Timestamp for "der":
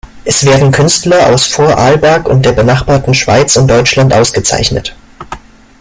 2.43-2.53